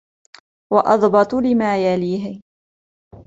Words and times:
وَأَضْبَطَ 0.73 1.35
لِمَا 1.35 1.77
يَلِيهِ 1.93 2.41